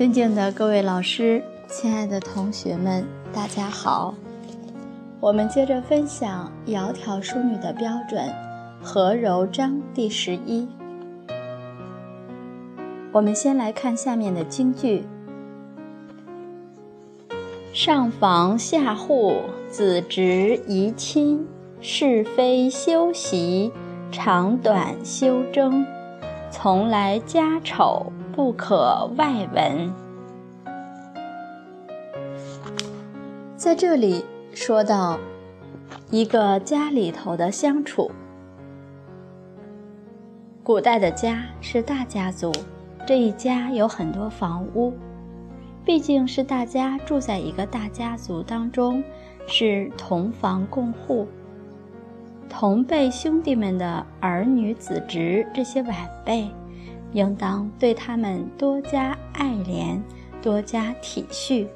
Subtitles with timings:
[0.00, 4.14] 尊敬的各位老师，亲爱的同学们，大家好。
[5.20, 8.32] 我们接着分享《窈窕淑女》的标准，
[8.82, 10.66] 和柔章第十一。
[13.12, 15.04] 我们先来看下面的京剧：
[17.74, 19.36] 上房下户，
[19.68, 21.46] 子侄宜亲，
[21.82, 23.70] 是非修习，
[24.10, 25.84] 长短修争，
[26.50, 28.10] 从来家丑。
[28.40, 29.92] 不可外闻。
[33.54, 35.18] 在这里说到
[36.10, 38.10] 一个家里头的相处。
[40.62, 42.50] 古代的家是大家族，
[43.06, 44.94] 这一家有很多房屋，
[45.84, 49.04] 毕竟是大家住在一个大家族当中，
[49.46, 51.28] 是同房共户。
[52.48, 56.48] 同辈兄弟们的儿女子侄这些晚辈。
[57.12, 60.00] 应当对他们多加爱怜，
[60.40, 61.66] 多加体恤。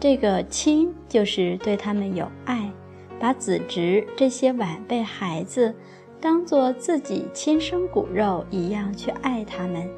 [0.00, 2.70] 这个亲就是对他们有爱，
[3.18, 5.74] 把子侄这些晚辈孩子
[6.20, 9.88] 当做自己亲生骨肉一样去爱他们，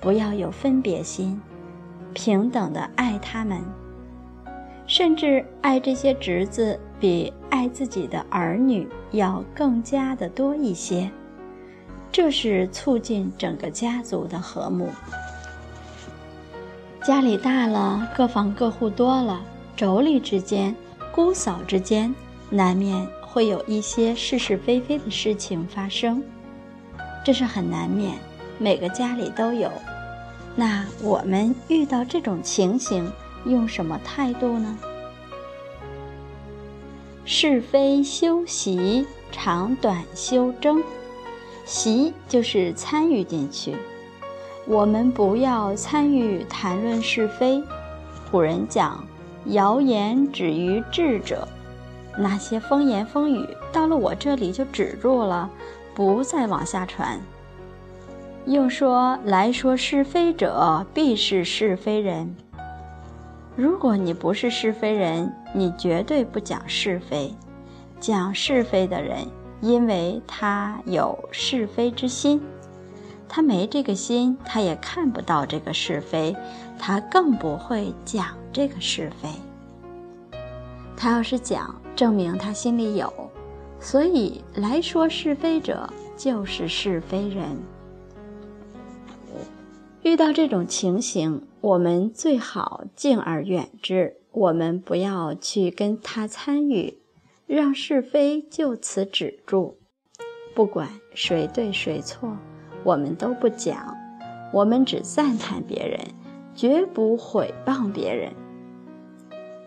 [0.00, 1.40] 不要有分别心，
[2.12, 3.60] 平等的爱他们，
[4.86, 11.10] 甚至爱这些侄子比爱自己的儿女要更加的多一些。
[12.14, 14.88] 这是促进整个家族的和睦。
[17.02, 19.42] 家里大了，各房各户多了，
[19.76, 20.72] 妯娌之间、
[21.12, 22.14] 姑嫂之间，
[22.50, 26.22] 难免会有一些是是非非的事情发生，
[27.24, 28.16] 这是很难免，
[28.58, 29.68] 每个家里都有。
[30.54, 33.10] 那我们遇到这种情形，
[33.44, 34.78] 用什么态度呢？
[37.24, 40.80] 是非休习，长短休争。
[41.64, 43.74] 习就是参与进去，
[44.66, 47.62] 我们不要参与谈论是非。
[48.30, 49.02] 古人讲，
[49.46, 51.46] 谣言止于智者，
[52.18, 55.48] 那些风言风语到了我这里就止住了，
[55.94, 57.18] 不再往下传。
[58.44, 62.36] 又说来说是非者，必是是非人。
[63.56, 67.32] 如果你不是是非人，你绝对不讲是非。
[68.00, 69.26] 讲是非的人。
[69.64, 72.38] 因为他有是非之心，
[73.26, 76.36] 他没这个心，他也看不到这个是非，
[76.78, 79.30] 他更不会讲这个是非。
[80.94, 83.10] 他要是讲，证明他心里有，
[83.80, 87.56] 所以来说是非者就是是非人。
[90.02, 96.98] 遇到这种情形，我们最好敬而远之，我们不要去跟他参与。
[97.46, 99.76] 让是非就此止住，
[100.54, 102.36] 不管谁对谁错，
[102.82, 103.94] 我们都不讲，
[104.52, 106.00] 我们只赞叹别人，
[106.54, 108.32] 绝不毁谤别人。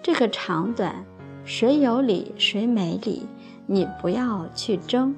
[0.01, 1.05] 这个长短，
[1.43, 3.27] 谁有理谁没理，
[3.67, 5.15] 你不要去争。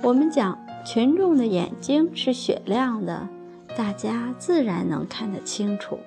[0.00, 0.56] 我们讲，
[0.86, 3.28] 群众的眼睛是雪亮的，
[3.76, 5.98] 大家自然能看得清楚。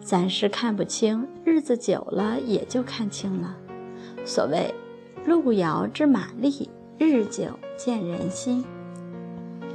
[0.00, 3.56] 暂时看不清，日子久了也就看清了。
[4.24, 4.72] 所谓
[5.26, 7.44] “路遥知马力，日久
[7.76, 8.64] 见人心”。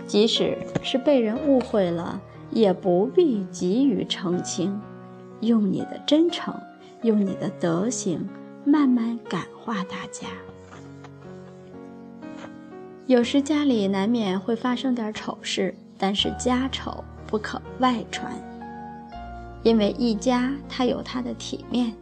[0.08, 4.80] 即使是被人误会了，也不必急于澄清，
[5.42, 6.54] 用你的真诚，
[7.02, 8.26] 用你的德行，
[8.64, 10.28] 慢慢感化大家。
[13.06, 18.32] 有时家里难免会发生点丑事，但是家丑不可外传，
[19.64, 21.94] 因为一家它有它的体面。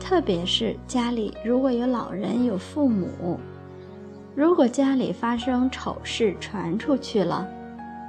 [0.00, 3.38] 特别是家里如果有老人、有父母，
[4.34, 7.46] 如果家里发生丑事传出去了，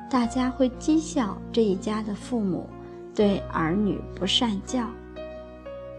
[0.10, 2.70] 大家会讥笑这一家的父母
[3.14, 4.88] 对儿女不善教，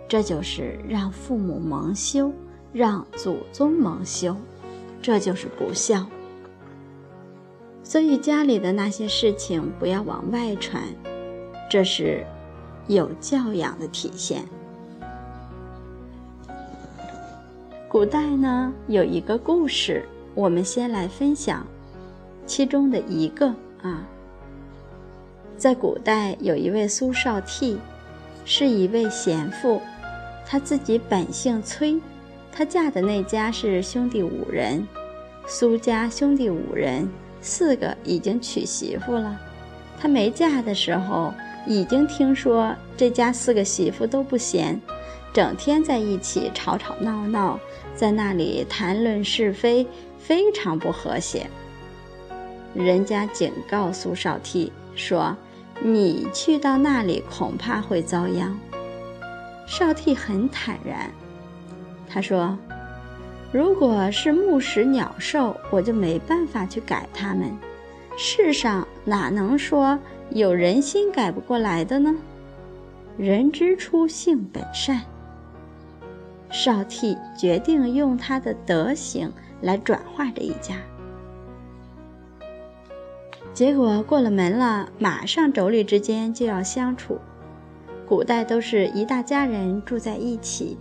[0.08, 2.32] 这就是让父母蒙羞，
[2.72, 4.34] 让祖宗蒙羞，
[5.02, 6.06] 这就是不孝。
[7.82, 10.82] 所以家里的那些事情不要往外传，
[11.68, 12.24] 这是
[12.86, 14.44] 有教养的体现。
[17.90, 20.04] 古代呢有一个故事，
[20.36, 21.66] 我们先来分享
[22.46, 23.48] 其中的一个
[23.82, 24.06] 啊。
[25.56, 27.78] 在古代有一位苏少娣，
[28.44, 29.82] 是一位贤妇，
[30.46, 32.00] 她自己本姓崔，
[32.52, 34.86] 她嫁的那家是兄弟五人，
[35.48, 37.08] 苏家兄弟五人，
[37.40, 39.36] 四个已经娶媳妇了。
[39.98, 41.34] 她没嫁的时候，
[41.66, 44.80] 已经听说这家四个媳妇都不贤。
[45.32, 47.58] 整天在一起吵吵闹闹，
[47.94, 49.86] 在那里谈论是非，
[50.18, 51.46] 非常不和谐。
[52.74, 55.36] 人家警告苏少娣说
[55.80, 58.58] ：“你去到那里恐怕会遭殃。”
[59.68, 61.08] 少替很坦然，
[62.08, 62.58] 他说
[63.52, 67.56] ：“如果是木石鸟兽，我就没办法去改它们。
[68.16, 69.96] 世上哪能说
[70.30, 72.14] 有人心改不过来的呢？
[73.16, 75.02] 人之初，性本善。”
[76.50, 80.76] 少替决定用他的德行来转化这一家。
[83.52, 87.18] 结果过了门了，马上妯娌之间就要相处。
[88.06, 90.76] 古代都是一大家人住在一起，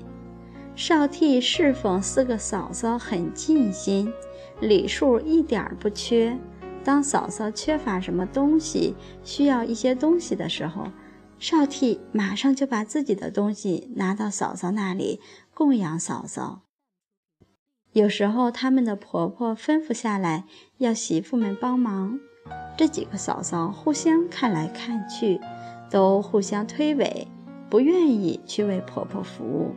[0.75, 4.11] 少替侍奉四个嫂嫂很尽心，
[4.59, 6.37] 礼数一点不缺。
[6.89, 10.87] 当嫂嫂缺乏什么东西，需要一些东西的时候，
[11.37, 15.21] 少替马上就把自己的东西拿到嫂嫂那里
[15.53, 16.63] 供养嫂嫂。
[17.91, 20.45] 有时候他们的婆婆吩咐下来
[20.79, 22.19] 要媳妇们帮忙，
[22.75, 25.39] 这几个嫂嫂互相看来看去。
[25.91, 27.27] 都互相推诿，
[27.69, 29.75] 不愿意去为婆婆服务。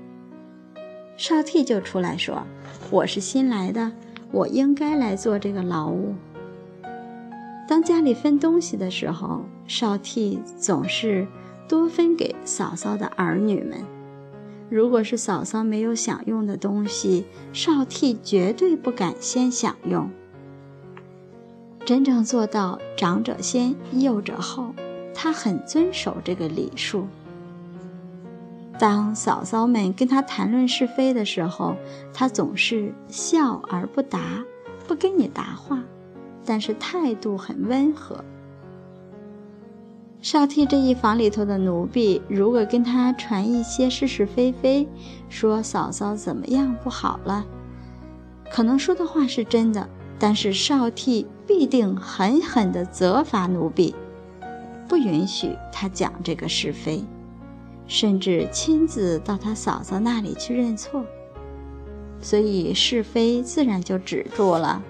[1.19, 2.47] 少替就出来说
[2.91, 3.93] ：“我是新来的，
[4.31, 6.15] 我应该来做这个劳务。”
[7.69, 11.27] 当家里分东西的时候，少替总是
[11.69, 13.79] 多分给嫂嫂的儿女们。
[14.69, 20.11] 如果是嫂嫂没有享用的东西，少替绝对不敢先享用。
[21.85, 24.75] 真正做到长者先，幼者后。
[25.15, 27.07] 他很遵守这个礼数。
[28.79, 31.77] 当嫂嫂们跟他谈论是非的时候，
[32.15, 34.43] 他总是笑而不答，
[34.89, 35.83] 不跟你答话，
[36.45, 38.25] 但是态度很温和。
[40.21, 44.87] 少替这一房里头的奴婢，如果跟他传一些是是非非，
[45.29, 47.45] 说嫂嫂怎么样不好了，
[48.51, 49.89] 可能说的话是真的，
[50.21, 53.95] 但是少替必定狠狠地责罚奴婢。
[54.89, 57.03] 不允许他讲这个是非，
[57.89, 61.05] 甚至亲自到他嫂嫂那里去认错，
[62.21, 64.81] 所以是非自然就止住了。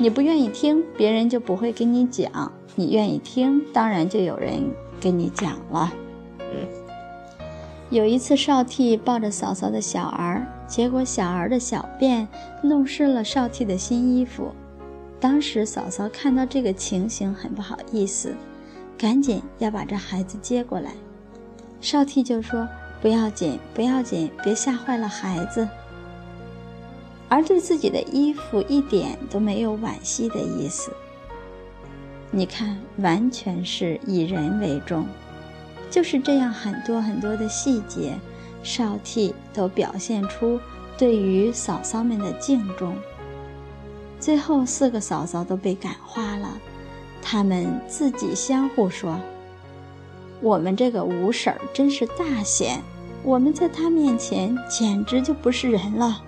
[0.00, 2.30] 你不愿意听，别人就不会跟你讲；
[2.76, 4.62] 你愿意听，当然就有人
[5.00, 5.92] 跟你讲了。
[7.90, 12.28] 有一次，少替抱着嫂嫂的小儿，结果小儿的小便
[12.62, 14.52] 弄湿了少替的新衣服。
[15.18, 18.32] 当时嫂嫂看到这个情形，很不好意思。
[18.96, 20.92] 赶紧要把这孩子接过来，
[21.80, 22.68] 少替就说
[23.02, 25.68] ：“不要紧，不要紧，别吓坏了孩子。”
[27.28, 30.92] 而对自己的衣服一点都没有惋惜的意思。
[32.30, 35.06] 你看，完全是以人为重，
[35.90, 38.18] 就是这样很多很多的细节，
[38.62, 40.60] 少替都表现出
[40.96, 42.96] 对于嫂嫂们的敬重。
[44.20, 46.58] 最后四个嫂嫂都被感化了。
[47.22, 49.18] 他们自己相互说
[50.40, 52.80] ：“我们这个五婶儿真是大贤，
[53.22, 56.22] 我们在她面前简直就不是人了。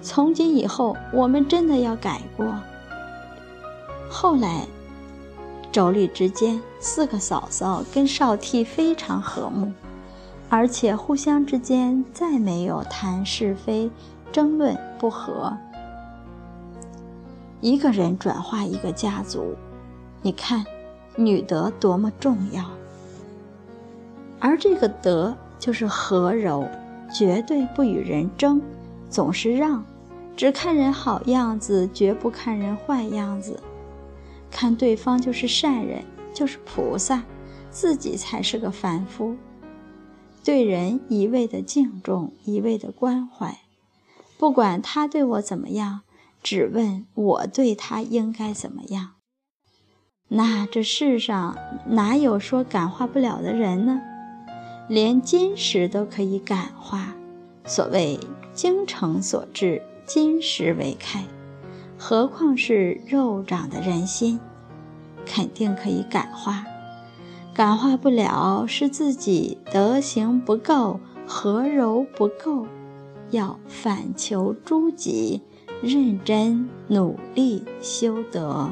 [0.00, 2.46] 从今以后，我们真的要改过。”
[4.10, 4.66] 后来，
[5.72, 9.72] 妯娌之间四个嫂嫂跟少替非常和睦，
[10.48, 13.90] 而且互相之间再没有谈是非、
[14.32, 15.56] 争论不和。
[17.60, 19.54] 一个人转化一个家族。
[20.22, 20.64] 你看，
[21.16, 22.64] 女德多么重要。
[24.40, 26.66] 而这个德就是和柔，
[27.12, 28.62] 绝对不与人争，
[29.10, 29.84] 总是让，
[30.36, 33.60] 只看人好样子，绝不看人坏样子。
[34.50, 37.22] 看对方就是善人，就是菩萨，
[37.70, 39.36] 自己才是个凡夫。
[40.44, 43.58] 对人一味的敬重，一味的关怀，
[44.38, 46.00] 不管他对我怎么样，
[46.42, 49.10] 只问我对他应该怎么样。
[50.28, 54.00] 那这世上哪有说感化不了的人呢？
[54.88, 57.14] 连金石都可以感化，
[57.66, 58.18] 所谓
[58.58, 61.22] 精诚所至，金石为开，
[61.96, 64.40] 何况是肉长的人心，
[65.24, 66.64] 肯定可以感化。
[67.54, 72.66] 感化不了，是自己德行不够，和柔不够，
[73.30, 75.40] 要反求诸己，
[75.80, 78.70] 认真努力修德。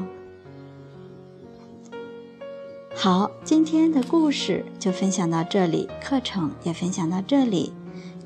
[2.93, 7.71] 好，今天的故事就分享到这里，课程也分享到这里，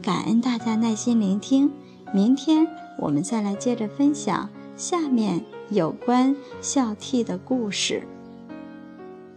[0.01, 1.71] 感恩大家耐心聆听。
[2.13, 2.67] 明天
[2.97, 8.03] 我们再来接着分享下面有关孝悌的故事。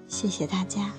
[0.08, 0.92] 谢谢大家。